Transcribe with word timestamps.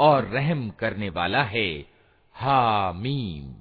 और 0.00 0.24
रहम 0.24 0.70
करने 0.70 1.08
वाला 1.08 1.42
है। 1.42 1.86
हामीम। 2.34 3.54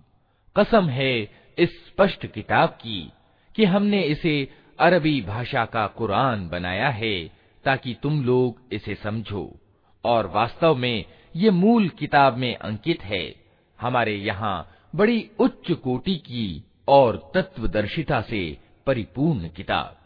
कसम 0.57 0.89
है 0.89 1.31
इस 1.57 1.85
स्पष्ट 1.85 2.27
किताब 2.27 2.69
की 2.69 3.11
कि 3.55 3.65
हमने 3.65 4.01
इसे 4.01 4.49
अरबी 4.79 5.21
भाषा 5.21 5.65
का 5.65 5.87
कुरान 5.87 6.49
बनाया 6.49 6.89
है 6.89 7.31
ताकि 7.65 7.97
तुम 8.03 8.23
लोग 8.23 8.61
इसे 8.71 8.95
समझो। 8.95 9.59
और 10.03 10.27
वास्तव 10.27 10.75
में 10.75 11.05
ये 11.35 11.49
मूल 11.49 11.89
किताब 11.89 12.37
में 12.37 12.55
अंकित 12.55 13.03
है। 13.03 13.35
हमारे 13.81 14.15
यहाँ 14.15 14.71
बड़ी 14.95 15.29
उच्च 15.39 15.71
कोटि 15.71 16.15
की 16.15 16.63
और 16.87 17.31
तत्वदर्शिता 17.35 18.21
से 18.21 18.57
परिपूर्ण 18.85 19.49
किताब। 19.49 19.97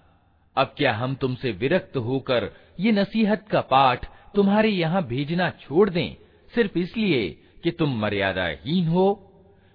अब 0.58 0.74
क्या 0.78 0.94
हम 0.94 1.16
तुमसे 1.16 1.52
विरक्त 1.52 1.98
होकर 1.98 2.52
ये 2.80 2.92
नसीहत 2.92 3.48
का 3.48 3.62
पाठ 3.62 4.06
तुम्हारे 4.36 4.70
यहाँ 4.70 5.04
भेजना 5.04 5.50
छोड़ 5.50 5.90
दें? 5.90 6.23
सिर्फ 6.55 6.77
इसलिए 6.77 7.29
कि 7.65 7.71
तुम 7.71 7.99
मर्यादाहीन 8.01 8.89
हो 8.89 9.07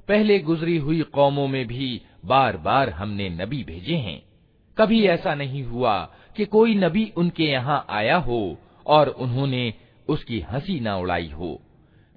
पहले 0.07 0.39
गुजरी 0.39 0.77
हुई 0.77 1.01
कौमों 1.13 1.47
में 1.47 1.65
भी 1.67 1.89
बार 2.25 2.57
बार 2.57 2.89
हमने 2.89 3.29
नबी 3.29 3.63
भेजे 3.63 3.95
हैं 3.97 4.21
कभी 4.77 4.99
ऐसा 5.07 5.35
नहीं 5.35 5.63
हुआ 5.63 5.95
कि 6.37 6.45
कोई 6.45 6.75
नबी 6.75 7.11
उनके 7.17 7.43
यहाँ 7.43 7.85
आया 7.89 8.17
हो 8.27 8.39
और 8.85 9.09
उन्होंने 9.17 9.73
उसकी 10.07 10.39
हंसी 10.51 10.79
न 10.79 10.87
उड़ाई 11.01 11.29
हो 11.29 11.59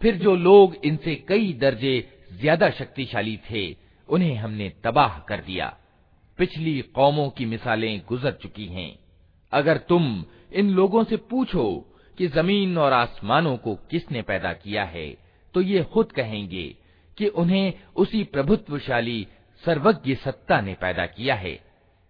फिर 0.00 0.16
जो 0.16 0.34
लोग 0.36 0.74
इनसे 0.84 1.14
कई 1.28 1.52
दर्जे 1.60 1.94
ज्यादा 2.40 2.68
शक्तिशाली 2.78 3.36
थे 3.50 3.62
उन्हें 4.08 4.36
हमने 4.36 4.68
तबाह 4.84 5.18
कर 5.28 5.40
दिया 5.40 5.68
पिछली 6.41 6.79
कौमों 6.95 7.29
की 7.29 7.45
मिसालें 7.45 8.01
गुजर 8.07 8.31
चुकी 8.33 8.65
हैं। 8.65 8.91
अगर 9.53 9.77
तुम 9.89 10.03
इन 10.53 10.69
लोगों 10.69 11.03
से 11.03 11.17
पूछो 11.29 11.65
कि 12.17 12.27
ज़मीन 12.27 12.77
और 12.77 12.93
आसमानों 12.93 13.55
को 13.57 13.75
किसने 13.91 14.21
पैदा 14.21 14.53
किया 14.53 14.83
है 14.83 15.07
तो 15.55 15.61
ये 15.61 15.83
खुद 15.83 16.11
कहेंगे 16.11 16.63
कि 17.17 17.27
उन्हें 17.27 17.73
उसी 17.95 18.23
प्रभुत्वशाली 18.23 19.27
सर्वज्ञ 19.63 20.15
सत्ता 20.15 20.59
ने 20.61 20.73
पैदा 20.73 21.05
किया 21.07 21.35
है। 21.35 21.53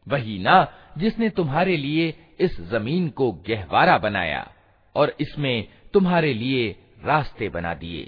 वही 0.08 0.38
ना 0.40 0.56
जिसने 0.98 1.30
तुम्हारे 1.30 1.76
लिए 1.78 2.14
इस 2.40 2.60
ज़मीन 2.62 3.10
को 3.10 3.32
गहवारा 3.50 3.98
बनाया 3.98 4.48
और 4.96 5.16
इसमें 5.20 5.68
तुम्हारे 5.94 6.34
लिए 6.34 6.70
रास्ते 7.04 7.50
बना 7.50 7.74
दिए, 7.74 8.04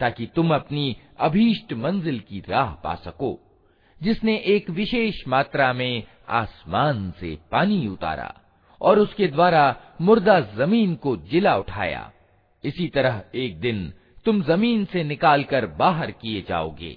ताकि 0.00 0.26
तुम 0.26 0.54
अपनी 0.54 0.96
अभीष्ट 1.20 1.72
मंजिल 1.72 2.20
की 2.20 2.42
राह 2.48 2.70
पा 2.74 2.94
सको। 2.94 3.32
जिसने 4.02 4.36
एक 4.46 4.70
विशेष 4.70 5.22
मात्रा 5.28 5.72
में 5.72 6.02
आसमान 6.28 7.10
से 7.20 7.36
पानी 7.52 7.86
उतारा 7.88 8.32
और 8.80 8.98
उसके 8.98 9.26
द्वारा 9.26 9.64
मुर्दा 10.00 10.38
ज़मीन 10.40 10.94
को 10.94 11.16
जिला 11.30 11.56
उठाया। 11.56 12.10
इसी 12.64 12.88
तरह 12.88 13.22
एक 13.34 13.60
दिन 13.60 13.92
तुम 14.24 14.42
ज़मीन 14.42 14.84
से 14.84 15.04
निकालकर 15.04 15.66
बाहर 15.66 16.10
किए 16.10 16.44
जाओगे। 16.48 16.96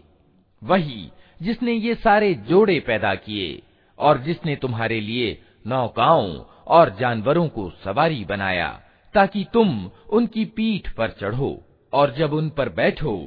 वही 0.61 1.09
जिसने 1.41 1.73
ये 1.73 1.95
सारे 1.95 2.33
जोड़े 2.49 2.79
पैदा 2.79 3.13
किए 3.15 3.61
और 3.99 4.21
जिसने 4.21 4.55
तुम्हारे 4.55 4.99
लिए 4.99 5.37
नौकाओं 5.67 6.33
और 6.67 6.95
जानवरों 6.99 7.47
को 7.47 7.69
सवारी 7.83 8.23
बनाया 8.25 8.69
ताकि 9.13 9.45
तुम 9.53 9.89
उनकी 10.09 10.45
पीठ 10.45 10.89
पर 10.89 11.09
चढ़ो 11.11 11.57
और 11.93 12.13
जब 12.13 12.33
उन 12.33 12.49
पर 12.49 12.69
बैठो 12.69 13.17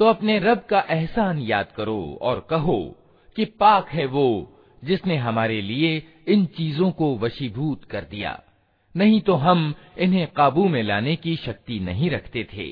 तो 0.00 0.04
अपने 0.04 0.38
रब 0.38 0.64
का 0.70 0.84
एहसान 0.90 1.38
याद 1.38 1.72
करो 1.76 2.18
और 2.22 2.46
कहो 2.50 2.78
कि 3.37 3.45
पाक 3.59 3.89
है 3.89 4.05
वो 4.05 4.27
जिसने 4.83 5.17
हमारे 5.17 5.61
लिए 5.61 5.91
इन 6.27 6.45
चीजों 6.57 6.91
को 6.91 7.15
वशीभूत 7.17 7.83
कर 7.83 8.07
दिया 8.11 8.39
नहीं 8.95 9.19
तो 9.21 9.33
हम 9.33 9.73
इन्हें 9.97 10.27
काबू 10.27 10.67
में 10.67 10.81
लाने 10.83 11.15
की 11.15 11.35
शक्ति 11.35 11.79
नहीं 11.79 12.09
रखते 12.09 12.47
थे 12.53 12.71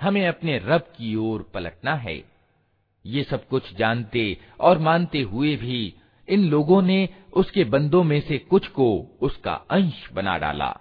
हमें 0.00 0.28
अपने 0.28 0.58
रब 0.58 0.80
की 0.80 1.14
ओर 1.14 1.50
पलटना 1.54 1.94
है। 1.94 2.24
ये 3.06 3.22
सब 3.22 3.48
कुछ 3.48 3.74
जानते 3.76 4.38
और 4.60 4.78
मानते 4.78 5.20
हुए 5.20 5.56
भी 5.56 5.94
इन 6.28 6.48
लोगों 6.48 6.82
ने 6.82 7.08
उसके 7.32 7.64
बंदों 7.64 8.02
में 8.04 8.20
से 8.20 8.38
कुछ 8.38 8.66
को 8.66 9.18
उसका 9.20 9.52
अंश 9.70 10.10
बना 10.12 10.38
डाला। 10.38 10.76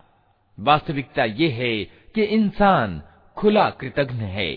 वास्तविकता 0.60 1.24
ये 1.24 1.50
है 1.50 1.84
कि 1.86 2.24
इंसान 2.24 3.02
खुला 3.38 3.70
कृतघ्न 3.70 4.16
है। 4.16 4.56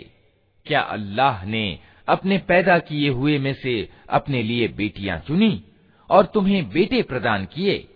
क्या 0.67 0.81
अल्लाह 0.81 1.45
ने 1.45 1.79
अपने 2.09 2.39
पैदा 2.39 2.79
किए 2.79 3.09
हुए 3.09 3.39
में 3.39 3.55
से 3.55 3.89
अपने 4.09 4.43
लिए 4.43 4.69
बेटियाँ 4.69 5.19
चुनी 5.19 5.65
और 6.11 6.27
तुम्हें 6.27 6.71
बेटे 6.71 7.03
प्रदान 7.03 7.45
किए? 7.45 7.89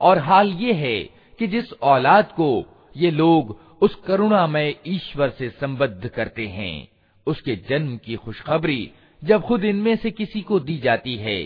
और 0.00 0.18
हाल 0.18 0.52
ये 0.52 0.72
है 0.72 1.00
कि 1.38 1.46
जिस 1.46 1.72
औलाद 1.72 2.32
को 2.32 2.64
ये 2.96 3.10
लोग 3.10 3.60
उस 3.82 3.94
करुणामय 4.06 4.74
ईश्वर 4.86 5.30
से 5.30 5.48
संबद्ध 5.50 6.08
करते 6.08 6.46
हैं। 6.48 6.88
उसके 7.26 7.56
जन्म 7.68 7.96
की 7.96 8.16
खुशखबरी 8.16 8.90
जब 9.22 9.42
खुद 9.42 9.64
इनमें 9.64 9.94
से 9.96 10.10
किसी 10.10 10.40
को 10.40 10.58
दी 10.60 10.78
जाती 10.78 11.16
है 11.16 11.42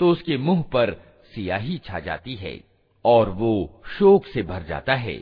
तो 0.00 0.10
उसके 0.10 0.36
मुँह 0.36 0.62
पर 0.72 0.92
सियाही 1.34 1.78
छा 1.78 1.98
जाती 2.00 2.34
है 2.34 2.58
और 3.04 3.30
वो 3.30 3.82
शोक 3.98 4.26
से 4.26 4.42
भर 4.42 4.62
जाता 4.62 4.94
है। 4.94 5.16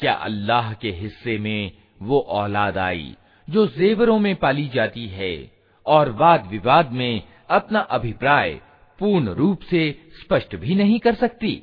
क्या 0.00 0.12
अल्लाह 0.12 0.72
के 0.72 0.90
हिस्से 0.90 1.36
में 1.38 1.70
वो 2.02 2.18
औलाद 2.20 2.78
आई 2.78 3.14
जो 3.48 3.66
जेवरों 3.66 4.18
में 4.18 4.34
पाली 4.36 4.68
जाती 4.68 5.06
है 5.08 5.34
और 5.86 6.10
वाद 6.12 6.46
विवाद 6.46 6.92
में 6.92 7.22
अपना 7.50 7.80
अभिप्राय 7.80 8.60
पूर्ण 8.98 9.32
रूप 9.32 9.60
से 9.60 9.90
स्पष्ट 10.20 10.56
भी 10.56 10.74
नहीं 10.74 10.98
कर 11.00 11.14
सकती? 11.14 11.62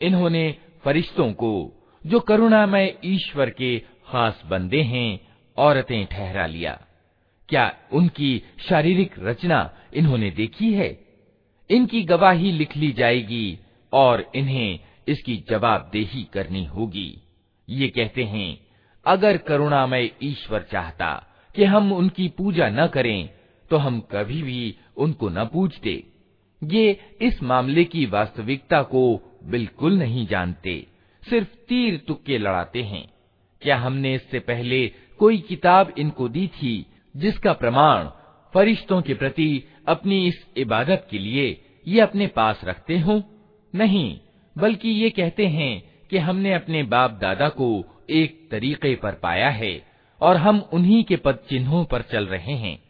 इन्होंने 0.00 0.50
फरिश्तों 0.84 1.32
को 1.32 1.52
जो 2.04 2.20
करुणामय 2.20 2.94
ईश्वर 3.04 3.50
के 3.60 3.78
खास 4.08 4.42
बंदे 4.50 4.80
हैं 4.92 5.34
औरतें 5.56 6.04
ठहरा 6.12 6.46
लिया 6.46 6.78
क्या 7.49 7.71
उनकी 7.91 8.41
शारीरिक 8.59 9.13
रचना 9.19 9.69
इन्होंने 9.93 10.29
देखी 10.31 10.73
है? 10.73 10.89
इनकी 11.69 12.01
गवाही 12.03 12.51
लिख 12.51 12.75
ली 12.77 12.91
जाएगी 12.91 13.59
और 13.93 14.31
इन्हें 14.35 14.79
इसकी 15.07 15.35
जवाबदेही 15.49 16.23
करनी 16.33 16.63
होगी। 16.65 17.21
ये 17.67 17.87
कहते 17.87 18.23
हैं, 18.23 18.59
अगर 19.05 19.37
करुणामय 19.37 20.09
ईश्वर 20.23 20.65
चाहता 20.71 21.11
कि 21.55 21.63
हम 21.63 21.91
उनकी 21.93 22.27
पूजा 22.27 22.69
न 22.69 22.87
करें 22.87 23.29
तो 23.71 23.77
हम 23.77 23.99
कभी 24.11 24.41
भी 24.43 24.75
उनको 24.97 25.29
न 25.29 25.45
पूजते। 25.45 26.03
ये 26.61 26.99
इस 27.21 27.41
मामले 27.43 27.83
की 27.83 28.05
वास्तविकता 28.05 28.81
को 28.83 29.01
बिल्कुल 29.45 29.97
नहीं 29.97 30.25
जानते, 30.27 30.85
सिर्फ़ 31.23 31.47
तीर 31.69 31.97
तुक्के 32.07 32.37
लड़ाते 32.37 32.83
हैं। 32.83 33.07
क्या 33.61 33.77
हमने 33.77 34.13
इससे 34.15 34.39
पहले 34.39 34.87
कोई 35.19 35.37
किताब 35.39 35.93
इनको 35.97 36.27
दी 36.29 36.47
थी 36.47 36.85
जिसका 37.19 37.53
प्रमाण 37.53 38.05
फरिश्तों 38.53 39.01
के 39.01 39.13
प्रति 39.13 39.63
अपनी 39.87 40.27
इस 40.27 40.47
इबादत 40.57 41.07
के 41.11 41.19
लिए 41.19 41.65
ये 41.87 42.01
अपने 42.01 42.27
पास 42.27 42.61
रखते 42.63 42.99
हो? 42.99 43.23
नहीं, 43.75 44.19
बल्कि 44.57 44.89
ये 44.89 45.09
कहते 45.09 45.47
हैं 45.47 45.83
कि 46.09 46.17
हमने 46.17 46.53
अपने 46.53 46.83
बाप 46.83 47.11
दादा 47.11 47.49
को 47.49 47.83
एक 48.09 48.47
तरीके 48.51 48.95
पर 48.95 49.11
पाया 49.11 49.49
है 49.49 49.83
और 50.21 50.37
हम 50.37 50.65
उन्हीं 50.73 51.03
के 51.03 51.15
पद 51.15 51.39
चिन्हों 51.49 51.85
पर 51.85 52.01
चल 52.01 52.25
रहे 52.25 52.53
हैं। 52.53 52.89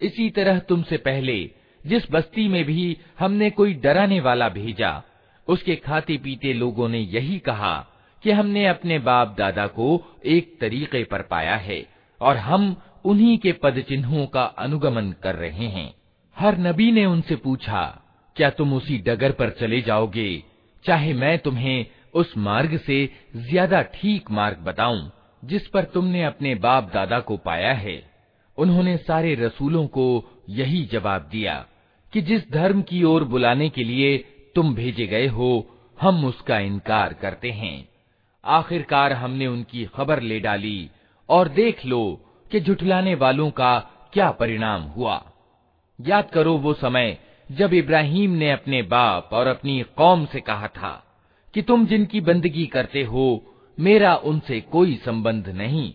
इसी 0.00 0.28
तरह 0.30 0.58
तुमसे 0.68 0.96
पहले 0.96 1.38
जिस 1.84 2.10
बस्ती 2.12 2.46
में 2.48 2.64
भी 2.64 2.96
हमने 3.18 3.48
कोई 3.50 3.72
डराने 3.84 4.20
वाला 4.20 4.48
भेजा 4.48 4.92
उसके 5.48 5.76
खाते 5.76 6.16
पीते 6.16 6.52
लोगों 6.52 6.88
ने 6.88 6.98
यही 6.98 7.38
कहा 7.38 7.74
कि 8.22 8.30
हमने 8.30 8.66
अपने 8.66 8.98
बाप 9.08 9.34
दादा 9.38 9.66
को 9.76 9.88
एक 10.26 10.56
तरीके 10.60 11.02
पर 11.04 11.22
पाया 11.22 11.56
है 11.66 11.80
और 12.21 12.37
हम 12.37 12.75
उन्हीं 13.05 13.37
के 13.37 13.51
पद 13.51 13.83
चिन्हों 13.89 14.25
का 14.25 14.43
अनुगमन 14.43 15.13
कर 15.23 15.35
रहे 15.35 15.67
हैं। 15.67 15.93
हर 16.37 16.57
नबी 16.57 16.91
ने 16.91 17.05
उनसे 17.05 17.35
पूछा, 17.35 18.01
क्या 18.35 18.49
तुम 18.49 18.73
उसी 18.73 18.97
डगर 18.97 19.31
पर 19.31 19.49
चले 19.49 19.81
जाओगे? 19.81 20.43
चाहे 20.85 21.13
मैं 21.13 21.37
तुम्हें 21.39 21.85
उस 22.13 22.33
मार्ग 22.37 22.77
से 22.77 23.09
ज़्यादा 23.35 23.81
ठीक 23.81 24.31
मार्ग 24.31 24.57
बताऊँ, 24.57 25.11
जिस 25.45 25.67
पर 25.67 25.83
तुमने 25.83 26.23
अपने 26.23 26.55
बाप 26.55 26.91
दादा 26.93 27.19
को 27.19 27.37
पाया 27.37 27.73
है। 27.73 28.01
उन्होंने 28.57 28.97
सारे 28.97 29.35
रसूलों 29.35 29.87
को 29.87 30.05
यही 30.49 30.83
जवाब 30.85 31.29
दिया 31.31 31.65
कि 32.13 32.21
जिस 32.21 32.51
धर्म 32.51 32.81
की 32.81 33.03
ओर 33.03 33.23
बुलाने 33.23 33.69
के 33.69 33.83
लिए 33.83 34.17
तुम 34.55 34.73
भेजे 34.75 35.07
गए 35.07 35.27
हो, 35.27 35.67
हम 35.97 36.25
उसका 36.25 36.59
इनकार 36.59 37.13
करते 37.13 37.51
हैं। 37.51 37.87
आखिरकार 38.43 39.13
हमने 39.13 39.47
उनकी 39.47 39.85
खबर 39.85 40.21
ले 40.21 40.39
डाली 40.39 40.89
और 41.29 41.49
देख 41.49 41.85
लो 41.85 42.21
कि 42.51 42.59
झुठलाने 42.59 43.15
वालों 43.15 43.51
का 43.51 43.79
क्या 44.13 44.31
परिणाम 44.31 44.81
हुआ। 44.81 45.31
याद 46.01 46.29
करो 46.29 46.57
वो 46.57 46.73
समय 46.73 47.17
जब 47.51 47.73
इब्राहिम 47.73 48.31
ने 48.31 48.51
अपने 48.51 48.81
बाप 48.81 49.29
और 49.33 49.47
अपनी 49.47 49.85
कौम 49.97 50.25
से 50.25 50.39
कहा 50.39 50.67
था 50.67 51.03
कि 51.53 51.61
तुम 51.61 51.85
जिनकी 51.85 52.21
बंदगी 52.21 52.65
करते 52.65 53.03
हो, 53.03 53.55
मेरा 53.79 54.15
उनसे 54.15 54.61
कोई 54.61 54.95
संबंध 54.95 55.49
नहीं। 55.49 55.93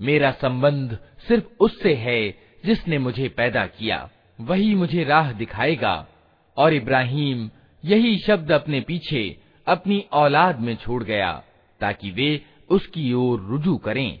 मेरा 0.00 0.30
संबंध 0.30 0.98
सिर्फ़ 1.28 1.44
उससे 1.60 1.94
है 1.94 2.38
जिसने 2.64 2.98
मुझे 2.98 3.28
पैदा 3.28 3.66
किया। 3.66 4.10
वही 4.40 4.74
मुझे 4.74 5.04
राह 5.04 5.32
दिखाएगा। 5.32 6.08
और 6.56 6.74
इब्राहिम 6.74 7.50
यही 7.84 8.18
शब्द 8.18 8.52
अपने 8.52 8.80
पीछे 8.80 9.40
अपनी 9.66 10.04
औलाद 10.12 10.60
में 10.60 10.76
छोड़ 10.76 11.04
गया, 11.04 11.42
ताकि 11.80 12.10
वे 12.10 12.44
उसकी 12.68 13.12
ओर 13.12 13.40
रुजू 13.40 13.76
करें। 13.76 14.20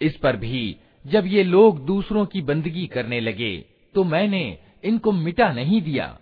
इस 0.00 0.16
पर 0.16 0.36
भी 0.36 0.76
जब 1.04 1.26
ये 1.26 1.42
लोग 1.44 1.84
दूसरों 1.86 2.24
की 2.26 2.40
बंदगी 2.42 2.86
करने 2.86 3.20
लगे 3.20 3.54
तो 3.94 4.04
मैंने 4.04 4.42
इनको 4.84 5.12
मिटा 5.14 5.52
नहीं 5.52 5.80
दिया 5.82 6.16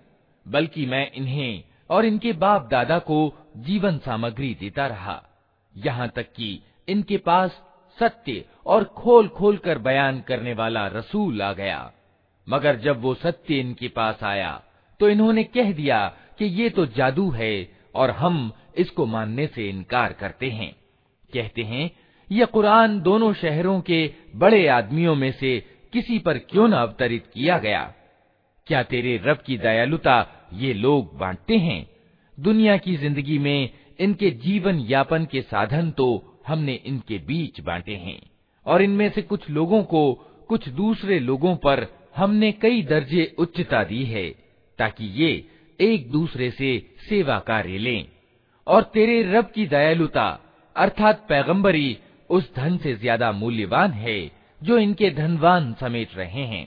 बल्कि 0.46 0.86
मैं 0.86 1.10
इन्हें 1.12 1.62
और 1.90 2.04
इनके 2.04 2.32
बाप 2.38 2.68
दादा 2.70 2.98
को 3.00 3.18
जीवन 3.58 3.98
सामग्री 3.98 4.54
देता 4.60 4.86
रहा 4.86 5.22
यहाँ 5.74 6.08
तक 6.08 6.32
कि 6.32 6.58
इनके 6.88 7.16
पास 7.16 7.60
सत्य 7.98 8.44
और 8.66 8.84
खोल 8.96 9.28
खोल 9.28 9.56
कर 9.56 9.78
बयान 9.78 10.20
करने 10.20 10.52
वाला 10.54 10.86
रसूल 10.88 11.42
आ 11.42 11.52
गया 11.52 11.80
मगर 12.46 12.76
जब 12.76 13.00
वो 13.00 13.14
सत्य 13.14 13.58
इनके 13.60 13.88
पास 13.88 14.22
आया 14.24 14.52
तो 15.00 15.08
इन्होंने 15.08 15.44
कह 15.44 15.72
दिया 15.72 16.00
कि 16.39 16.45
ये 16.45 16.69
तो 16.69 16.85
जादू 16.87 17.29
है 17.31 17.69
और 17.95 18.11
हम 18.11 18.51
इसको 18.77 19.05
मानने 19.05 19.47
से 19.47 19.69
इनकार 19.69 20.13
करते 20.13 20.49
हैं। 20.49 20.71
कहते 21.33 21.63
हैं, 21.63 21.89
यह 22.29 22.45
कुरान 22.45 22.99
दोनों 23.01 23.33
शहरों 23.33 23.79
के 23.81 24.05
बड़े 24.35 24.67
आदमियों 24.67 25.15
में 25.15 25.31
से 25.31 25.59
किसी 25.93 26.19
पर 26.19 26.37
क्यों 26.39 26.67
न 26.67 26.73
अवतरित 26.73 27.25
किया 27.33 27.57
गया? 27.57 27.81
क्या 28.67 28.83
तेरे 28.83 29.17
रब 29.25 29.37
की 29.37 29.57
दयालुता 29.57 30.17
ये 30.53 30.73
लोग 30.73 31.17
बांटते 31.19 31.57
हैं? 31.57 31.85
दुनिया 32.37 32.77
की 32.77 32.95
ज़िंदगी 32.95 33.37
में 33.37 33.69
इनके 33.99 34.29
जीवन 34.39 34.79
यापन 34.79 35.25
के 35.25 35.41
साधन 35.41 35.89
तो 35.91 36.07
हमने 36.47 36.73
इनके 36.85 37.17
बीच 37.17 37.59
बांटे 37.61 37.95
हैं, 37.95 38.19
और 38.65 38.81
इनमें 38.81 39.09
से 39.09 39.21
कुछ 39.21 39.49
लोगों 39.49 39.83
को 39.83 40.13
कुछ 40.49 40.67
दूसरे 40.69 41.19
लोगों 41.19 41.55
पर 41.55 41.87
हमने 42.15 42.51
कई 42.51 42.81
दर्जे 42.83 43.33
उच्चता 43.37 43.83
दी 43.83 44.03
है, 44.03 44.29
ताकि 44.79 45.05
ये 45.15 45.31
एक 45.80 46.10
दूसरे 46.10 46.50
से 46.50 46.78
सेवा 47.08 47.38
कार्य 47.38 47.78
लें 47.78 48.06
और 48.66 48.82
तेरे 48.94 49.22
रब 49.32 49.50
की 49.54 49.66
दयालुता 49.66 50.26
अर्थात 50.76 51.26
पैगंबरी 51.28 51.98
उस 52.30 52.54
धन 52.54 52.76
से 52.76 52.94
ज्यादा 52.96 53.32
मूल्यवान 53.32 53.92
है 53.92 54.18
जो 54.62 54.78
इनके 54.78 55.10
धनवान 55.10 55.72
समेट 55.80 56.16
रहे 56.16 56.44
हैं 56.44 56.66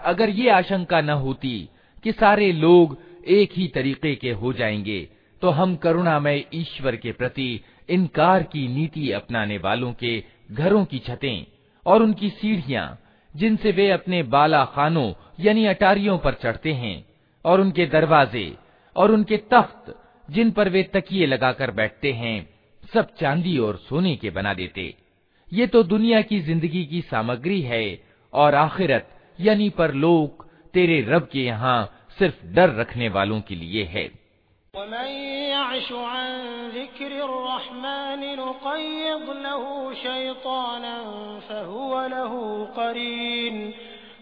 अगर 0.00 0.28
ये 0.30 0.48
आशंका 0.50 1.00
न 1.00 1.10
होती 1.24 1.68
कि 2.04 2.12
सारे 2.12 2.50
लोग 2.54 2.96
एक 3.30 3.50
ही 3.56 3.66
तरीके 3.74 4.14
के 4.14 4.30
हो 4.32 4.52
जाएंगे 4.52 5.00
तो 5.42 5.50
हम 5.50 5.74
करुणामय 5.76 6.44
ईश्वर 6.54 6.96
के 6.96 7.12
प्रति 7.12 7.48
इनकार 7.88 8.42
की 8.42 8.66
नीति 8.68 9.10
अपनाने 9.12 9.58
वालों 9.58 9.92
के 9.92 10.12
घरों 10.52 10.84
की 10.84 10.98
छतें 10.98 11.46
और 11.86 12.02
उनकी 12.02 12.28
सीढ़ियां 12.30 12.86
जिनसे 13.34 13.70
वे 13.72 13.90
अपने 13.90 14.22
बाला 14.34 14.64
खानों 14.74 15.12
यानी 15.40 15.66
अटारियों 15.66 16.16
पर 16.18 16.34
चढ़ते 16.42 16.72
हैं 16.82 16.96
और 17.44 17.60
उनके 17.60 17.86
दरवाजे 17.86 18.46
और 18.96 19.12
उनके 19.12 19.36
तख्त 19.52 19.94
जिन 20.29 20.51
पर 20.51 20.69
वे 20.69 20.83
तकिए 20.83 21.25
लगाकर 21.25 21.71
बैठते 21.71 22.11
हैं, 22.11 22.49
सब 22.93 23.15
चांदी 23.15 23.57
और 23.57 23.77
सोने 23.77 24.15
के 24.15 24.29
बना 24.29 24.53
देते। 24.53 24.95
ये 25.53 25.67
तो 25.67 25.83
दुनिया 25.83 26.21
की 26.21 26.39
ज़िंदगी 26.39 26.85
की 26.85 27.01
सामग्री 27.01 27.61
है, 27.61 28.01
और 28.33 28.55
आखिरत, 28.55 29.09
यानी 29.41 29.69
पर 29.69 29.87
परलोक 29.87 30.47
तेरे 30.73 31.01
रब 31.01 31.29
के 31.31 31.39
यहाँ 31.39 32.07
सिर्फ़ 32.19 32.45
डर 32.45 32.75
रखने 32.75 33.09
वालों 33.09 33.41
के 33.41 33.55
लिए 33.55 33.83
है। 33.83 34.27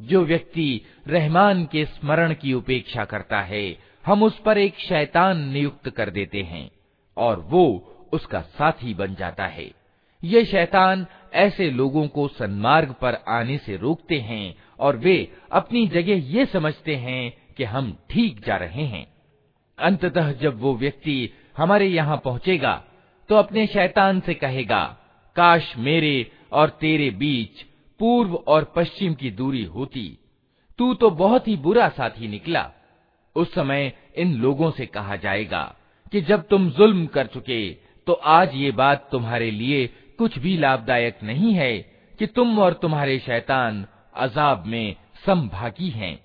जो 0.00 0.24
व्यक्ति 0.24 0.80
रहमान 1.08 1.64
के 1.64 1.84
स्मरण 1.84 2.34
की 2.34 2.52
उपेक्षा 2.52 3.04
करता 3.04 3.40
है, 3.40 3.78
हम 4.06 4.22
उस 4.22 4.38
पर 4.38 4.58
एक 4.58 4.78
शैतान 4.78 5.40
नियुक्त 5.48 5.88
कर 5.90 6.10
देते 6.10 6.42
हैं, 6.42 6.70
और 7.16 7.40
वो 7.40 7.66
उसका 8.12 8.40
साथी 8.40 8.94
बन 8.94 9.14
जाता 9.14 9.46
है। 9.46 9.70
ये 10.22 10.44
शैतान 10.44 11.06
ऐसे 11.34 11.70
लोगों 11.70 12.06
को 12.08 12.26
सन्मार्ग 12.28 12.94
पर 13.00 13.14
आने 13.28 13.58
से 13.58 13.76
रोकते 13.76 14.18
हैं, 14.18 14.54
और 14.78 14.96
वे 14.96 15.16
अपनी 15.52 15.86
जगह 15.86 16.32
ये 16.36 16.46
समझते 16.46 16.96
हैं 16.96 17.32
कि 17.56 17.64
हम 17.64 17.96
ठीक 18.10 18.44
जा 18.46 18.56
रहे 18.56 18.84
हैं। 18.84 19.06
अंततः 19.78 20.32
जब 20.32 20.60
वो 20.60 20.74
व्यक्ति 20.74 21.30
हमारे 21.56 21.86
यहाँ 21.86 22.20
पहुँचेगा 22.24 22.82
तो 23.28 23.34
अपने 23.34 23.66
शैतान 23.66 24.20
से 24.20 24.34
कहेगा, 24.34 24.84
काश 25.36 25.72
मेरे 25.76 26.30
और 26.52 26.68
तेरे 26.70 27.10
बीच 27.10 27.64
पूर्व 27.98 28.34
और 28.46 28.72
पश्चिम 28.76 29.14
की 29.14 29.30
दूरी 29.30 29.64
होती। 29.64 30.18
तू 30.78 30.94
तो 30.94 31.10
बहुत 31.10 31.48
ही 31.48 31.56
बुरा 31.56 31.88
साथी 31.88 32.28
निकला। 32.28 32.70
उस 33.36 33.54
समय 33.54 33.92
इन 34.16 34.34
लोगों 34.34 34.70
से 34.70 34.86
कहा 34.86 35.16
जाएगा 35.16 35.76
कि 36.12 36.20
जब 36.20 36.48
तुम 36.48 36.70
जुल्म 36.70 37.06
कर 37.06 37.26
चुके 37.26 37.70
तो 38.06 38.12
आज 38.12 38.54
ये 38.54 38.70
बात 38.70 39.08
तुम्हारे 39.12 39.50
लिए 39.50 39.86
कुछ 40.18 40.38
भी 40.38 40.56
लाभदायक 40.58 41.18
नहीं 41.22 41.52
है 41.52 41.78
कि 42.18 42.26
तुम 42.26 42.58
और 42.58 42.72
तुम्हारे 42.72 43.18
शैतान 43.18 43.86
अजाब 44.14 44.66
में 44.66 44.96
संभागी 45.26 45.88
हैं। 45.88 46.24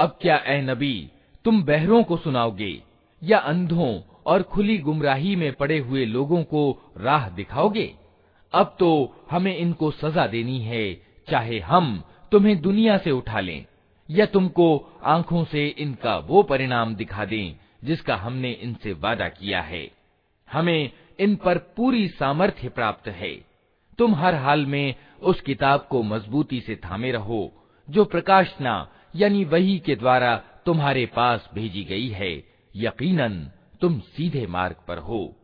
अब 0.00 0.18
क्या 0.22 0.36
ए 0.46 0.60
नबी, 0.62 1.10
तुम 1.44 1.62
बहरों 1.62 2.02
को 2.02 2.16
सुनाओगे, 2.16 2.82
या 3.22 3.38
अंधों 3.38 4.00
और 4.26 4.42
खुली 4.42 4.78
गुमराही 4.78 5.36
में 5.36 5.52
पड़े 5.52 5.78
हुए 5.78 6.04
लोगों 6.04 6.42
को 6.42 6.92
राह 6.96 7.28
दिखाओगे? 7.28 7.94
अब 8.52 8.76
तो 8.78 9.16
हमें 9.30 9.56
इनको 9.56 9.90
सजा 9.90 10.26
देनी 10.26 10.60
है, 10.60 11.02
चाहे 11.30 11.58
हम 11.58 12.04
तुम्हें 12.32 12.60
दुनिया 12.60 12.98
से 12.98 13.10
उठा 13.10 13.40
लें, 13.40 13.66
या 14.10 14.26
तुमको 14.26 14.98
आँखों 15.04 15.44
से 15.44 15.66
इनका 15.66 16.16
वो 16.16 16.42
परिणाम 16.42 16.94
दिखा 16.94 17.24
दें, 17.24 17.56
जिसका 17.84 18.16
हमने 18.16 18.50
इनसे 18.50 18.92
वादा 18.92 19.28
किया 19.28 19.60
है। 19.60 19.90
हमें 20.52 20.90
इन 21.18 21.36
पर 21.36 21.58
पूरी 21.58 22.08
सामर्थ्य 22.08 22.68
प्राप्त 22.68 23.08
है। 23.08 23.44
तुम 23.98 24.14
हर 24.14 24.34
हाल 24.34 24.66
में 24.66 24.94
उस 25.22 25.40
किताब 25.40 25.86
को 25.90 26.02
मजबूती 26.02 26.60
से 26.60 26.76
थामे 26.76 27.10
रहो, 27.10 27.52
जो 27.90 28.04
प्रकाशना 28.04 28.88
यानी 29.16 29.44
वही 29.44 29.78
के 29.78 29.96
द्वारा 29.96 30.36
तुम्हारे 30.36 31.06
पास 31.06 31.50
भेजी 31.54 31.84
गई 31.84 32.08
है। 32.08 32.44
यकीनन, 32.76 33.50
तुम 33.80 34.00
सीधे 34.00 34.46
मार्ग 34.46 34.76
पर 34.88 34.98
हो। 34.98 35.36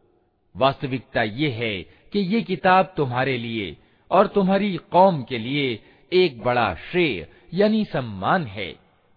वास्तविकता 0.57 1.23
ये 1.23 1.51
है 1.51 1.83
कि 1.83 2.19
ये 2.19 2.43
किताब 2.43 2.95
तुम्हारे 2.97 3.39
लिए 3.39 3.77
और 4.11 4.27
तुम्हारी 4.27 4.77
कौम 4.77 5.23
के 5.23 5.39
लिए 5.39 5.83
एक 6.13 6.43
बड़ा 6.43 6.75
श्रेय, 6.75 7.29
यानी 7.55 7.85
सम्मान 7.85 8.45
है। 8.45 8.77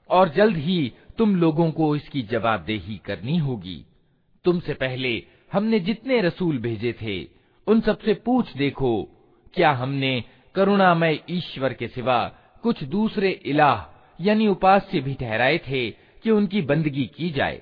और 0.10 0.30
जल्द 0.30 0.58
ही 0.58 0.94
तुम 1.18 1.36
लोगों 1.36 1.72
को 1.72 1.96
इसकी 1.96 2.22
जवाबदेही 2.22 2.98
करनी 2.98 3.38
होगी। 3.38 3.86
तुमसे 4.46 4.74
पहले 4.74 5.24
हमने 5.54 5.80
जितने 5.80 6.22
रसूल 6.22 6.58
भेजे 6.58 6.94
थे, 7.02 7.28
उन 7.68 7.82
सबसे 7.82 8.14
पूछ 8.14 8.54
देखो, 8.54 9.04
क्या 9.54 9.72
हमने 9.72 10.24
करुणामय 10.56 11.20
ईश्वर 11.30 11.74
के 11.74 11.88
सिवा 11.88 12.36
कुछ 12.64 12.84
दूसरे 12.84 13.30
इलाह 13.30 13.99
यानी 14.22 14.48
उपास्य 14.48 15.00
भी 15.00 15.14
ठहराए 15.14 15.58
थे 15.58 15.90
कि 16.24 16.32
उनकी 16.32 16.62
बंदगी 16.62 17.06
की 17.06 17.30
जाए। 17.30 17.62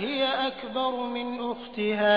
हिय 0.00 0.22
अकबर 0.26 0.92
मिन 1.12 1.28
उख्तिहा 1.40 2.14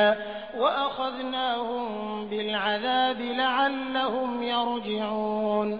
वअखज़नाहुम 0.56 1.88
बिलअज़ाब 2.30 3.20
लअल्लहुम 3.40 4.44
यरजिऊन 4.44 5.80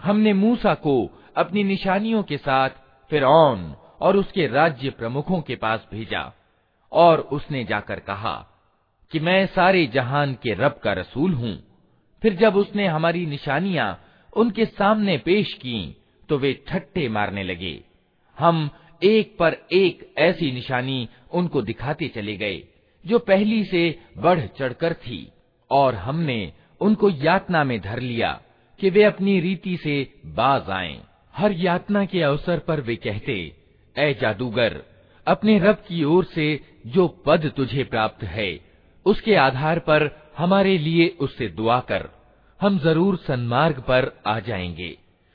हमने 0.00 0.32
मूसा 0.34 0.74
को 0.76 0.94
अपनी 1.36 1.62
निशानियों 1.64 2.22
के 2.22 2.36
साथ 2.38 2.70
फिरौन 3.10 3.58
और 4.00 4.16
उसके 4.16 4.46
राज्य 4.46 4.90
प्रमुखों 4.98 5.40
के 5.40 5.56
पास 5.56 5.86
भेजा 5.92 6.22
और 6.92 7.20
उसने 7.32 7.64
जाकर 7.64 8.00
कहा 8.00 8.34
कि 9.11 9.19
मैं 9.19 9.45
सारे 9.45 9.85
जहान 9.87 10.33
के 10.33 10.53
रब 10.53 10.79
का 10.83 10.93
रसूल 10.93 11.33
हूँ। 11.33 11.55
फिर 12.21 12.33
जब 12.33 12.55
उसने 12.55 12.87
हमारी 12.87 13.25
निशानियाँ 13.25 13.87
उनके 14.33 14.65
सामने 14.65 15.17
पेश 15.17 15.53
की 15.53 15.95
तो 16.29 16.37
वे 16.37 16.53
ठट्टे 16.67 17.07
मारने 17.09 17.43
लगे। 17.43 17.79
हम 18.37 18.69
एक 19.01 19.35
पर 19.39 19.55
एक 19.71 20.13
ऐसी 20.17 20.51
निशानी 20.51 21.07
उनको 21.31 21.61
दिखाते 21.61 22.07
चले 22.07 22.35
गए, 22.37 22.63
जो 23.05 23.19
पहली 23.19 23.63
से 23.63 23.99
बढ़ 24.17 24.45
चढ़कर 24.59 24.93
थी, 24.93 25.31
और 25.71 25.95
हमने 25.95 26.53
उनको 26.81 27.09
यातना 27.09 27.63
में 27.63 27.79
धर 27.81 27.99
लिया 27.99 28.31
कि 28.79 28.89
वे 28.89 29.03
अपनी 29.03 29.39
रीति 29.39 29.77
से 29.77 29.95
बाज 30.25 30.69
आए। 30.69 30.99
हर 31.33 31.51
यातना 31.51 32.05
के 32.05 32.21
अवसर 32.21 32.59
पर 32.59 32.81
वे 32.81 32.95
कहते 32.95 33.33
ए 33.95 34.13
जादूगर, 34.21 34.81
अपने 35.27 35.57
रब 35.59 35.83
की 35.87 36.03
ओर 36.03 36.25
से 36.25 36.59
जो 36.87 37.07
पद 37.25 37.51
तुझे 37.57 37.83
प्राप्त 37.83 38.23
है 38.23 38.66
उसके 39.06 39.34
आधार 39.36 39.78
पर 39.78 40.10
हमारे 40.38 40.78
लिए 40.78 41.06
उससे 41.20 41.48
दुआ 41.48 41.80
कर 41.90 42.08
हम 42.60 42.78
जरूर 42.78 43.16
सन्मार्ग 43.28 43.80
पर 43.88 44.12
आ 44.26 44.38
जाएंगे 44.40 44.96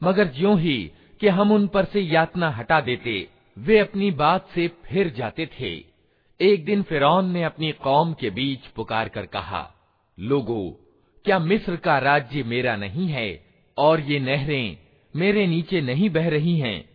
मगर 0.00 0.28
ज्यों 0.28 0.60
ही 0.60 0.90
कि 1.20 1.28
हम 1.28 1.52
उन 1.52 1.66
पर 1.66 1.84
से 1.84 2.00
यातना 2.00 2.50
हटा 2.50 2.80
देते 2.80 3.28
वे 3.56 3.78
अपनी 3.78 4.10
बात 4.10 4.48
से 4.54 4.70
फिर 4.84 5.12
जाते 5.16 5.48
थे 5.60 5.84
एक 6.40 6.64
दिन 6.64 6.82
फिरौन 6.82 7.30
ने 7.30 7.44
अपनी 7.44 7.74
कौम 7.82 8.12
के 8.12 8.30
बीच 8.30 8.66
पुकार 8.66 9.08
कर 9.08 9.26
कहा 9.26 9.74
लोगो 10.18 10.80
क्या 11.24 11.38
मिस्र 11.38 11.76
का 11.76 11.98
राज्य 11.98 12.42
मेरा 12.42 12.76
नहीं 12.76 13.08
है 13.08 13.44
और 13.76 14.00
ये 14.00 14.20
नहरें 14.20 14.76
मेरे 15.14 15.46
नीचे 15.46 15.80
नहीं 15.80 16.10
बह 16.10 16.28
रही 16.28 16.58
हैं 16.58 16.87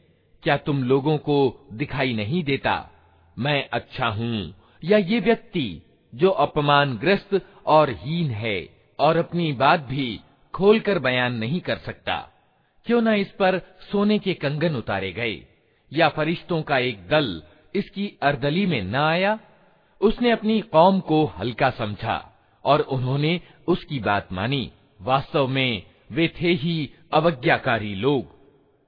क्या 0.44 0.56
तुम 0.56 0.84
लोगों 0.84 1.18
को 1.18 1.66
दिखाई 1.72 2.12
नहीं 2.12 2.44
देता? 2.44 2.90
मैं 3.38 3.68
अच्छा 3.72 4.06
हूँ। 4.06 4.54
या 4.84 4.98
ये 4.98 5.20
व्यक्ति 5.20 5.82
जो 6.14 6.30
अपमानग्रस्त 6.30 7.40
और 7.66 7.90
हीन 7.90 8.30
है 8.30 8.68
और 8.98 9.16
अपनी 9.16 9.52
बात 9.52 9.80
भी 9.80 10.20
खोलकर 10.54 10.98
बयान 10.98 11.34
नहीं 11.34 11.60
कर 11.60 11.76
सकता, 11.76 12.16
क्यों 12.86 13.00
न 13.02 13.08
इस 13.08 13.30
पर 13.30 13.58
सोने 13.92 14.18
के 14.18 14.34
कंगन 14.34 14.76
उतारे 14.76 15.12
गए? 15.12 15.46
या 15.92 16.08
फरिश्तों 16.08 16.62
का 16.62 16.78
एक 16.78 17.08
दल 17.08 17.42
इसकी 17.74 18.18
अर्दली 18.22 18.66
में 18.66 18.82
न 18.82 18.94
आया? 18.94 19.38
उसने 20.00 20.30
अपनी 20.30 20.60
कौम 20.60 21.00
को 21.00 21.24
हल्का 21.26 21.70
समझा 21.70 22.32
और 22.64 22.80
उन्होंने 22.80 23.40
उसकी 23.68 23.98
बात 23.98 24.32
मानी। 24.32 24.70
वास्तव 25.00 25.46
में 25.46 25.82
वे 26.12 26.28
थे 26.40 26.52
ही 26.52 26.90
अवज्ञाकारी 27.12 27.94
लोग। 27.94 28.33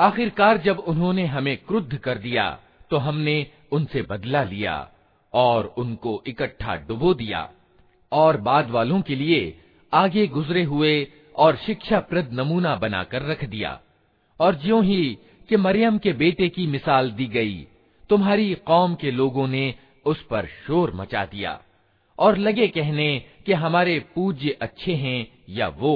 आखिरकार 0.00 0.58
जब 0.58 0.78
उन्होंने 0.78 1.26
हमें 1.26 1.56
क्रुद्ध 1.56 1.96
कर 1.96 2.18
दिया 2.18 2.58
तो 2.90 2.96
हमने 2.96 3.46
उनसे 3.72 4.02
बदला 4.02 4.42
लिया 4.42 4.90
और 5.34 5.74
उनको 5.78 6.22
इकट्ठा 6.26 6.76
डुबो 6.76 7.14
दिया 7.14 7.50
और 8.12 8.36
बाद 8.36 8.70
वालों 8.70 9.00
के 9.02 9.14
लिए 9.14 9.60
आगे 9.92 10.26
गुजरे 10.26 10.62
हुए 10.62 11.12
और 11.36 11.56
शिक्षाप्रद 11.56 12.30
नमूना 12.32 12.76
बनाकर 12.76 13.22
रख 13.22 13.44
दिया। 13.44 13.80
और 14.40 14.54
ज्यो 14.54 14.80
ही 14.80 15.18
कि 15.48 15.56
मरियम 15.56 15.98
के 15.98 16.12
बेटे 16.12 16.48
की 16.48 16.66
मिसाल 16.66 17.10
दी 17.10 17.26
गई, 17.26 17.66
तुम्हारी 18.08 18.54
कौम 18.54 18.94
के 18.94 19.10
लोगों 19.10 19.46
ने 19.48 19.74
उस 20.06 20.22
पर 20.22 20.46
शोर 20.46 20.92
मचा 20.94 21.24
दिया। 21.24 21.60
और 22.20 22.38
लगे 22.38 22.68
कहने 22.68 23.24
कि 23.46 23.52
हमारे 23.52 23.98
पूज्य 24.14 24.56
अच्छे 24.62 24.94
हैं 24.94 25.26
या 25.48 25.68
वो। 25.68 25.94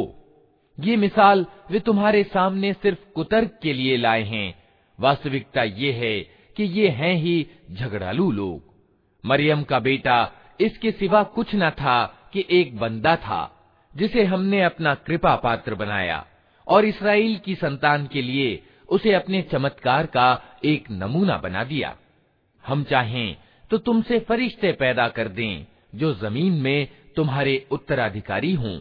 ये 0.79 0.97
मिसाल 0.97 1.47
वे 1.71 1.79
तुम्हारे 1.79 2.23
सामने 2.25 2.73
सिर्फ़ 2.73 2.99
कुतर्क 3.15 3.59
के 3.63 3.73
लिए 3.73 3.97
लाए 3.97 4.23
हैं। 4.23 4.55
वास्तविकता 4.99 5.63
ये 5.63 5.93
है 5.93 6.21
कि 6.57 6.63
ये 6.63 6.89
हैं 6.89 7.15
ही 7.15 7.47
झगड़ालू 7.73 8.31
लोग। 8.31 8.73
मरियम 9.25 9.63
का 9.63 9.79
बेटा 9.79 10.33
इसके 10.61 10.91
सिवा 10.91 11.23
कुछ 11.23 11.55
न 11.55 11.71
था 11.71 12.05
कि 12.33 12.45
एक 12.51 12.77
बंदा 12.79 13.17
था, 13.17 13.51
जिसे 13.97 14.25
हमने 14.25 14.63
अपना 14.63 14.95
कृपा 14.95 15.35
पात्र 15.37 15.75
बनाया 15.75 16.25
और 16.67 16.85
इसराइल 16.85 17.37
की 17.37 17.55
संतान 17.55 18.07
के 18.07 18.23
लिए 18.23 18.63
उसे 18.89 19.13
अपने 19.13 19.43
चमत्कार 19.43 20.07
का 20.07 20.59
एक 20.65 20.91
नमूना 20.91 21.37
बना 21.39 21.65
दिया। 21.65 21.97
हम 22.65 22.85
चाहें 22.85 23.37
तो 23.71 23.79
तुमसे 23.79 24.19
फरिश्ते 24.19 24.73
पैदा 24.73 25.09
कर 25.09 25.29
दें 25.29 25.67
जो 25.96 26.14
जमीन 26.22 26.62
में 26.62 26.88
तुम्हारे 27.16 27.56
उत्तराधिकारी 27.72 28.54
हों 28.56 28.78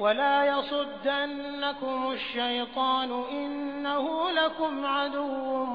वला 0.00 0.34
यसुद्दन्नकुम 0.44 2.14
शैतान 2.20 3.10
इन्नहु 3.40 4.14
लकुम 4.36 4.78
अदुव्वुम 4.92 5.68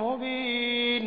मुबीन 0.00 1.06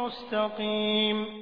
मुस्तकीम 0.00 1.40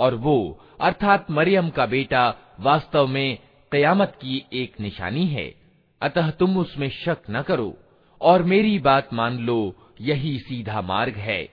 और 0.00 0.14
वो 0.14 0.56
अर्थात 0.79 1.31
मरियम 1.31 1.69
का 1.69 1.85
बेटा, 1.85 2.27
वास्तव 2.59 3.07
में 3.07 3.37
कयामत 3.71 4.13
की 4.15 4.43
एक 4.53 4.79
निशानी 4.79 5.25
है। 5.27 5.53
अतः 6.01 6.29
तुम 6.31 6.57
उसमें 6.57 6.89
शक 6.95 7.17
न 7.29 7.41
करो, 7.41 7.73
और 8.21 8.43
मेरी 8.43 8.77
बात 8.79 9.13
मान 9.13 9.37
लो, 9.39 9.75
यही 10.01 10.37
सीधा 10.39 10.81
मार्ग 10.81 11.15
है। 11.17 11.47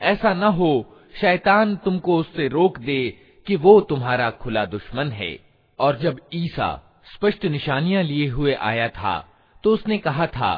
ऐसा 0.00 0.32
न 0.34 0.52
हो, 0.52 0.98
शैतान 1.20 1.74
तुमको 1.76 2.16
उससे 2.18 2.48
रोक 2.48 2.78
दे 2.78 3.02
कि 3.46 3.56
वो 3.56 3.80
तुम्हारा 3.80 4.30
खुला 4.32 4.64
दुश्मन 4.66 5.10
है। 5.12 5.38
और 5.78 5.98
जब 5.98 6.18
ईसा 6.34 6.70
स्पष्ट 7.06 7.44
निशानियाँ 7.46 8.02
लिए 8.02 8.28
हुए 8.28 8.54
आया 8.54 8.88
था 8.90 9.18
तो 9.64 9.72
उसने 9.72 9.96
कहा 9.98 10.26
था 10.28 10.54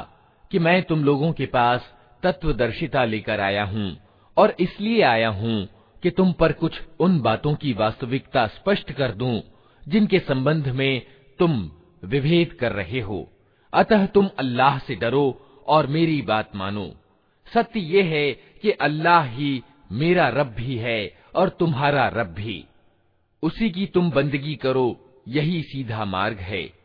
कि 0.51 0.59
मैं 0.59 0.81
तुम 0.83 1.03
लोगों 1.03 1.31
के 1.33 1.45
पास 1.47 1.91
तत्वदर्शिता 2.23 3.03
लेकर 3.05 3.39
आया 3.39 3.63
हूँ, 3.63 3.95
और 4.37 4.55
इसलिए 4.59 5.01
आया 5.03 5.29
हूँ 5.29 5.67
कि 6.05 6.11
तुम 6.11 6.33
पर 6.33 6.51
कुछ 6.51 6.81
उन 6.99 7.21
बातों 7.21 7.55
की 7.55 7.73
वास्तविकता 7.73 8.47
स्पष्ट 8.47 8.91
कर 8.91 9.11
दूँ, 9.11 9.41
जिनके 9.87 10.19
संबंध 10.19 10.67
में 10.67 11.01
तुम 11.39 11.71
विभेद 12.05 12.53
कर 12.53 12.71
रहे 12.71 12.99
हो। 12.99 13.29
अतः 13.73 14.05
तुम 14.05 14.29
अल्लाह 14.39 14.79
से 14.79 14.95
डरो 14.95 15.47
और 15.67 15.87
मेरी 15.87 16.21
बात 16.21 16.55
मानो। 16.55 16.95
सत्य 17.53 17.79
ये 17.79 18.03
है 18.03 18.31
कि 18.33 18.71
अल्लाह 18.71 19.23
ही 19.23 19.63
मेरा 19.91 20.27
रब 20.29 20.47
भी 20.47 20.75
है 20.75 21.17
और 21.35 21.49
तुम्हारा 21.49 22.07
रब 22.07 22.27
भी। 22.27 22.65
उसी 23.43 23.69
की 23.69 23.85
तुम 23.85 24.11
बंदगी 24.11 24.55
करो, 24.55 24.99
यही 25.27 25.61
सीधा 25.61 26.05
मार्ग 26.05 26.37
है। 26.37 26.84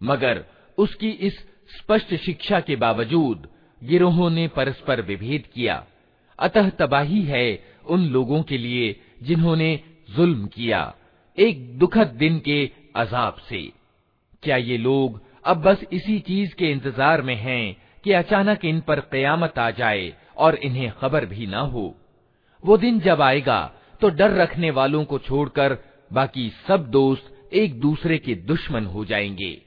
मगर 0.00 0.44
उसकी 0.78 1.10
इस 1.28 1.38
स्पष्ट 1.78 2.14
शिक्षा 2.14 2.60
के 2.60 2.76
बावजूद 2.76 3.48
गिरोहों 3.82 4.30
ने 4.30 4.46
परस्पर 4.48 5.00
विभेद 5.00 5.46
किया 5.54 5.84
अतः 6.38 6.68
तबाही 6.78 7.22
है 7.22 7.46
उन 7.86 8.06
लोगों 8.08 8.42
के 8.42 8.58
लिए 8.58 8.94
जिन्होंने 9.22 9.70
जुल्म 10.16 10.46
किया 10.46 10.80
एक 11.37 11.77
दुखद 11.79 12.07
दिन 12.07 12.39
के 12.39 12.71
अजाब 12.95 13.37
से। 13.49 13.61
क्या 14.43 14.57
ये 14.57 14.77
लोग 14.77 15.21
अब 15.45 15.61
बस 15.61 15.83
इसी 15.93 16.19
चीज़ 16.19 16.53
के 16.55 16.71
इंतज़ार 16.71 17.21
में 17.21 17.35
हैं 17.35 17.75
कि 18.03 18.11
अचानक 18.11 18.65
इन 18.65 18.81
पर 18.81 18.99
कयामत 19.11 19.59
आ 19.59 19.69
जाए 19.71 20.13
और 20.37 20.55
इन्हें 20.55 20.91
खबर 20.91 21.25
भी 21.25 21.47
ना 21.47 21.59
हो? 21.59 21.95
वो 22.63 22.77
दिन 22.77 22.99
जब 22.99 23.21
आएगा 23.21 23.61
तो 24.01 24.09
डर 24.09 24.31
रखने 24.31 24.71
वालों 24.71 25.03
को 25.05 25.19
छोड़कर 25.19 25.77
बाकी 26.13 26.49
सब 26.67 26.89
दोस्त 26.89 27.53
एक 27.53 27.79
दूसरे 27.79 28.17
के 28.17 28.35
दुश्मन 28.35 28.85
हो 28.85 29.05
जाएँगे। 29.05 29.61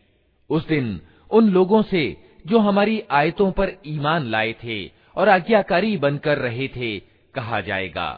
उस 0.50 0.66
दिन 0.68 1.00
उन 1.30 1.50
लोगों 1.50 1.82
से 1.82 2.04
जो 2.46 2.58
हमारी 2.58 3.02
आयतों 3.10 3.50
पर 3.52 3.72
ईमान 3.86 4.26
लाए 4.26 4.54
थे 4.64 4.84
और 5.16 5.28
आज्ञाकारी 5.28 5.96
बनकर 5.96 6.38
रहे 6.38 6.68
थे, 6.68 6.98
कहा 7.34 7.60
जाएगा 7.60 8.08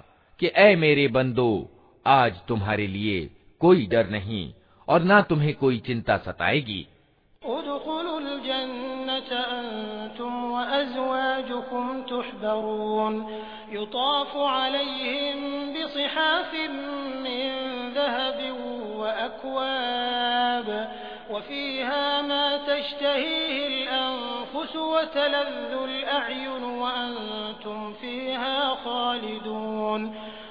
कि 0.41 0.51
ए 0.57 0.75
मेरे 0.77 1.09
बंदो, 1.09 1.71
आज 2.07 2.41
तुम्हारे 2.49 2.87
लिए 2.87 3.29
कोई 3.60 3.86
डर 3.88 4.10
नहीं 4.10 4.44
और 4.88 5.04
ना 5.04 5.22
तुम्हें 5.22 5.54
कोई 5.56 5.80
चिंता 5.80 6.18
सताएगी 6.18 6.86
वफ़ीहा 21.32 22.22
मा 22.22 22.42
तश्तहीहि 22.68 23.62
अल-अनफुस 23.66 24.74
वतलज़्ज़ु 24.94 25.80
अल-अ'युन 25.84 26.64
वअंतुम 26.80 27.80
फ़ीहा 28.02 28.54
ख़ालिदून 28.84 30.02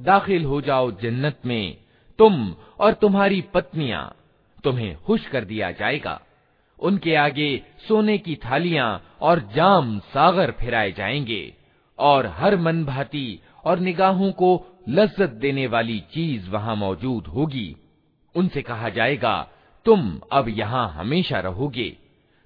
दाखिल 0.00 0.44
हो 0.44 0.60
जाओ 0.60 0.90
जन्नत 0.90 1.40
में, 1.46 1.76
तुम 2.18 2.56
और 2.80 2.92
तुम्हारी 2.92 3.40
पत्नियाँ। 3.40 4.16
तुम्हें 4.64 4.96
खुश 4.96 5.26
कर 5.26 5.44
दिया 5.44 5.70
जाएगा। 5.70 6.22
उनके 6.80 7.14
आगे 7.14 7.62
सोने 7.88 8.18
की 8.18 8.34
थालियाँ 8.34 9.16
और 9.20 9.50
जाम 9.54 9.98
सागर 9.98 10.50
फिराए 10.50 10.92
जाएँगे 10.92 11.54
और 11.98 12.26
हर 12.26 12.56
मन 12.56 12.84
भाती 12.84 13.40
और 13.64 13.78
निगाहों 13.78 14.32
को 14.32 14.66
लज्जत 14.88 15.30
देने 15.30 15.66
वाली 15.66 16.00
चीज़ 16.00 16.50
वहाँ 16.50 16.76
मौजूद 16.76 17.26
होगी। 17.26 17.76
उनसे 18.34 18.62
कहा 18.62 18.88
जाएगा, 18.88 19.50
तुम 19.84 20.20
अब 20.32 20.48
यहाँ 20.48 20.90
हमेशा 20.90 21.40
रहोगे। 21.40 21.96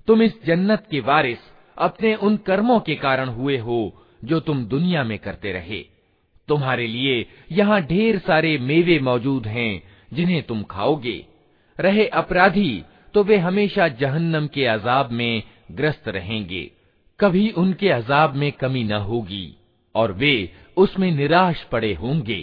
तुम 0.07 0.23
इस 0.23 0.45
जन्नत 0.45 0.87
के 0.91 1.01
वारिस 1.01 1.39
अपने 1.79 2.15
उन 2.15 2.37
कर्मों 2.37 2.81
के 2.81 2.95
कारण 2.95 3.29
हुए 3.29 3.59
हो 3.59 4.07
जो 4.25 4.41
तुम 4.41 4.65
दुनिया 4.65 5.05
में 5.05 5.19
करते 5.19 5.53
रहे। 5.53 6.00
तुम्हारे 6.51 6.87
लिए 6.87 7.27
यहाँ 7.53 7.81
ढेर 7.83 8.19
सारे 8.19 8.59
मेवे 8.59 8.99
मौजूद 8.99 9.47
हैं, 9.47 9.83
जिन्हें 10.13 10.43
तुम 10.43 10.63
खाओगे। 10.63 11.19
रहे 11.79 12.07
अपराधी 12.07 12.83
तो 13.15 13.25
वे 13.25 13.37
हमेशा 13.37 13.89
जहन्नम 13.89 14.47
के 14.47 14.67
अजाब 14.67 15.11
में 15.13 15.43
ग्रस्त 15.73 16.09
रहेंगे। 16.09 16.71
कभी 17.21 17.51
उनके 17.51 17.89
अजाब 17.91 18.35
में 18.35 18.51
कमी 18.53 18.85
न 18.85 18.93
होगी, 18.93 19.47
और 19.95 20.13
वे 20.13 20.35
उसमें 20.77 21.11
निराश 21.13 21.63
पड़े 21.63 21.95
होंगे। 21.95 22.43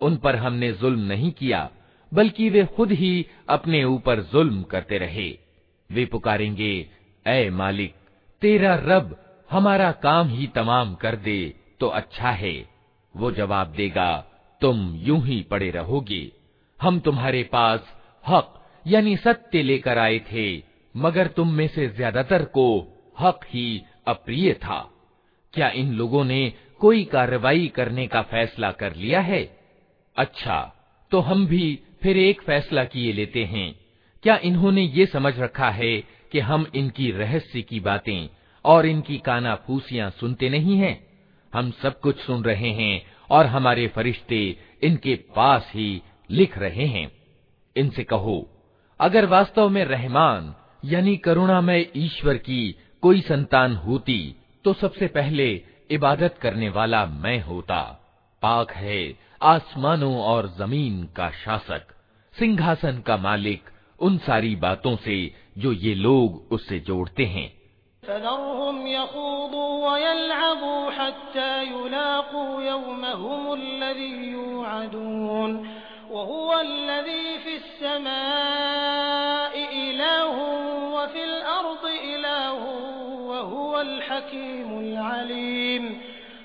उन 0.00 0.16
पर 0.16 0.36
हमने 0.36 0.72
जुल्म 0.72 1.00
नहीं 1.12 1.30
किया 1.32 1.60
बल्कि 2.12 2.48
वे 2.50 2.64
खुद 2.76 2.92
ही 2.92 3.12
अपने 3.48 3.82
ऊपर 3.84 4.20
जुल्म 4.32 4.62
करते 4.62 4.98
रहे 4.98 5.28
वे 5.90 6.04
पुकारेंगे 6.04 6.72
ऐ 7.25 7.49
मालिक, 7.49 7.93
तेरा 8.41 8.73
रब 8.83 9.15
हमारा 9.49 9.91
काम 9.91 10.27
ही 10.27 10.47
तमाम 10.47 10.93
कर 10.95 11.15
दे 11.15 11.53
तो 11.79 11.87
अच्छा 11.87 12.29
है। 12.31 12.55
वो 13.15 13.31
जवाब 13.31 13.71
देगा, 13.71 14.17
तुम 14.61 14.95
यूँ 14.95 15.19
ही 15.21 15.41
पड़े 15.41 15.69
रहोगे। 15.69 16.31
हम 16.79 16.99
तुम्हारे 16.99 17.43
पास 17.43 17.93
हक, 18.25 18.53
यानी 18.85 19.15
सत्य 19.17 19.61
लेकर 19.63 19.97
आए 19.97 20.19
थे, 20.31 20.63
मगर 20.95 21.27
तुम 21.27 21.53
में 21.53 21.67
से 21.67 21.87
ज़्यादातर 21.87 22.43
को 22.45 22.67
हक 23.19 23.45
ही 23.45 23.81
अप्रिय 24.07 24.53
था। 24.53 24.79
क्या 25.53 25.69
इन 25.69 25.93
लोगों 25.93 26.23
ने 26.25 26.53
कोई 26.79 27.03
कार्रवाई 27.03 27.67
करने 27.67 28.07
का 28.07 28.21
फैसला 28.21 28.71
कर 28.71 28.95
लिया 28.95 29.19
है? 29.21 29.43
अच्छा 30.17 30.59
तो 31.11 31.19
हम 31.19 31.45
भी 31.47 31.79
फिर 32.01 32.17
एक 32.17 32.41
फैसला 32.41 32.83
किए 32.83 33.13
लेते 33.13 33.43
हैं। 33.45 33.73
क्या 34.23 34.37
इन्होंने 34.43 34.81
ये 34.81 35.05
समझ 35.05 35.37
रखा 35.39 35.69
है 35.69 35.93
कि 36.31 36.39
हम 36.39 36.65
इनकी 36.75 37.11
रहस्य 37.11 37.61
की 37.61 37.79
बातें 37.79 38.29
और 38.65 38.85
इनकी 38.85 39.17
काना 39.17 39.55
फूसियाँ 39.67 40.09
सुनते 40.09 40.49
नहीं 40.49 40.77
हैं। 40.77 40.95
हम 41.53 41.71
सब 41.71 41.99
कुछ 41.99 42.19
सुन 42.19 42.43
रहे 42.43 42.69
हैं 42.71 43.01
और 43.29 43.45
हमारे 43.45 43.87
फरिश्ते 43.87 44.41
इनके 44.83 45.15
पास 45.35 45.71
ही 45.75 46.01
लिख 46.29 46.57
रहे 46.57 46.85
हैं। 46.85 47.09
इनसे 47.75 48.03
कहो, 48.03 48.37
अगर 48.99 49.25
वास्तव 49.25 49.69
में 49.69 49.83
रहमान, 49.85 50.53
यानी 50.85 51.15
करुणामय 51.17 51.85
ईश्वर 51.95 52.37
की 52.37 52.75
कोई 53.03 53.21
संतान 53.21 53.75
होती 53.75 54.35
तो 54.65 54.73
सबसे 54.73 55.07
पहले 55.07 55.49
इबादत 55.89 56.37
करने 56.41 56.69
वाला 56.69 57.05
मैं 57.05 57.39
होता। 57.41 57.81
पाक 58.41 58.71
है 58.71 59.01
आसमानों 59.43 60.15
और 60.19 60.47
ज़मीन 60.57 61.03
का 61.15 61.29
शासक, 61.43 61.81
सिंहासन 62.33 62.99
का 62.99 63.17
मालिक 63.17 63.69
उन 64.00 64.18
सारी 64.18 64.56
बातों 64.56 64.96
से 64.96 65.16
जो 65.58 65.72
ये 65.72 65.94
लोग 65.94 66.52
उससे 66.52 66.78
जोड़ते 66.80 67.24
हैं 67.24 67.48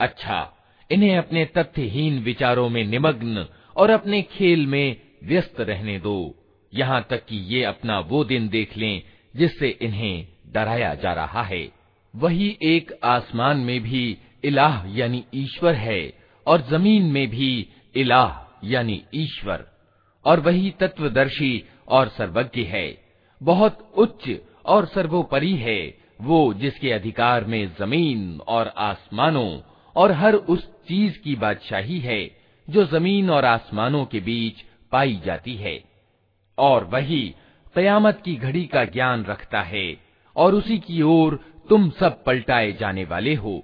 अच्छा 0.00 0.40
इन्हें 0.90 1.16
अपने 1.18 1.44
तथ्यहीन 1.56 2.18
विचारों 2.24 2.68
में 2.68 2.84
निमग्न 2.84 3.46
और 3.76 3.90
अपने 3.90 4.22
खेल 4.22 4.66
में 4.66 4.96
व्यस्त 5.24 5.60
रहने 5.60 5.98
दो 5.98 6.16
यहाँ 6.72 7.06
तक 7.10 7.24
कि 7.24 7.36
ये 7.54 7.62
अपना 7.64 7.98
वो 8.10 8.24
दिन 8.24 8.48
देख 8.48 8.76
लें 8.76 9.02
जिससे 9.36 9.68
इन्हें 9.82 10.26
डराया 10.52 10.94
जा 10.94 11.12
रहा 11.12 11.42
है 11.42 11.64
वही 12.14 12.56
एक 12.62 12.92
आसमान 13.04 13.58
में 13.58 13.80
भी 13.82 14.04
इलाह 14.44 14.82
यानी 14.98 15.24
ईश्वर 15.34 15.74
है 15.74 16.00
और 16.49 16.61
ज़मीन 16.61 17.03
में 17.03 17.27
भी 17.27 17.69
इलाह, 17.95 18.59
यानी 18.63 19.03
ईश्वर, 19.15 19.65
और 20.25 20.39
वही 20.39 20.73
तत्वदर्शी 20.79 21.63
और 21.87 22.07
सर्वज्ञ 22.07 22.61
है। 22.61 22.97
बहुत 23.43 23.93
उच्च 23.97 24.37
और 24.65 24.85
सर्वोपरि 24.85 25.55
है 25.55 25.97
वो 26.21 26.53
जिसके 26.53 26.91
अधिकार 26.91 27.45
में 27.45 27.75
ज़मीन 27.79 28.39
और 28.47 28.67
आसमानों 28.67 29.59
और 29.95 30.11
हर 30.11 30.33
उस 30.33 30.65
चीज़ 30.65 31.19
की 31.19 31.35
बादशाही 31.35 31.99
है, 31.99 32.31
जो 32.69 32.85
ज़मीन 32.85 33.29
और 33.29 33.45
आसमानों 33.45 34.05
के 34.05 34.19
बीच 34.19 34.65
पाई 34.91 35.21
जाती 35.25 35.55
है। 35.55 35.83
और 36.57 36.83
वही 36.83 37.35
कयामत 37.75 38.21
की 38.25 38.35
घड़ी 38.35 38.65
का 38.65 38.85
ज्ञान 38.85 39.25
रखता 39.25 39.61
है, 39.61 39.97
और 40.35 40.53
उसी 40.53 40.77
की 40.77 41.01
ओर 41.01 41.39
तुम 41.69 41.89
सब 41.89 42.23
पलटाए 42.23 42.71
जाने 42.71 43.03
वाले 43.03 43.35
हो। 43.35 43.63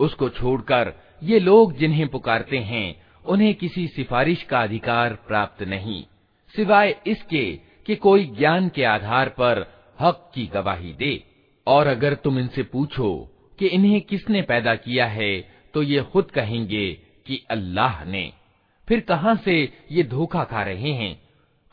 उसको 0.00 0.28
छोड़कर 0.28 0.92
ये 1.22 1.38
लोग 1.38 1.76
जिन्हें 1.76 2.08
पुकारते 2.08 2.58
हैं, 2.58 3.02
उन्हें 3.26 3.54
किसी 3.54 3.86
सिफारिश 3.88 4.42
का 4.42 4.62
अधिकार 4.62 5.14
प्राप्त 5.14 5.62
नहीं, 5.62 6.04
सिवाय 6.54 6.96
इसके 7.06 7.60
कि 7.86 7.96
कोई 7.96 8.24
ज्ञान 8.24 8.68
के 8.68 8.84
आधार 8.84 9.28
पर 9.28 9.66
हक 10.00 10.30
की 10.34 10.46
गवाही 10.46 10.92
दे। 10.92 11.24
और 11.66 11.86
अगर 11.86 12.14
तुम 12.14 12.38
इनसे 12.38 12.62
पूछो 12.62 13.30
कि 13.58 13.66
इन्हें 13.66 14.00
किसने 14.00 14.42
पैदा 14.42 14.74
किया 14.74 15.06
है 15.06 15.32
तो 15.74 15.82
ये 15.82 16.02
खुद 16.02 16.30
कहेंगे 16.30 16.92
कि 17.26 17.46
अल्लाह 17.50 18.04
ने। 18.04 18.32
फिर 18.88 19.00
कहाँ 19.00 19.36
से 19.36 19.72
ये 19.92 20.02
धोखा 20.02 20.44
खा 20.44 20.62
रहे 20.62 20.92
हैं? 20.92 21.22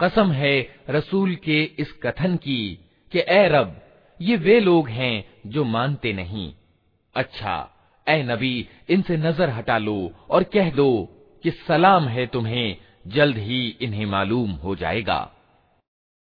कसम 0.04 0.32
है 0.32 0.76
रसूल 0.89 1.36
के 1.36 1.63
इस 1.63 1.91
कथन 2.04 2.36
की 2.36 2.80
कि, 3.12 3.19
ए 3.19 3.47
रब, 3.47 3.82
ये 4.21 4.36
वे 4.38 4.60
लोग 4.60 4.89
हैं 4.89 5.26
जो 5.47 5.63
मानते 5.63 6.13
नहीं। 6.13 6.54
अच्छा 7.15 7.69
ए 8.10 8.24
नबी, 8.24 8.67
इनसे 8.89 9.17
नज़र 9.17 9.50
हटा 9.50 9.78
लो 9.78 10.12
और 10.30 10.43
कह 10.43 10.69
दो 10.69 11.10
कि 11.43 11.52
सलाम 11.52 12.08
है 12.08 12.28
तुम्हें, 12.28 12.78
जल्द 13.08 13.38
ही 13.38 13.78
इन्हें 13.82 14.06
मालूम 14.06 14.52
हो 14.52 14.76
जाएगा। 14.76 15.32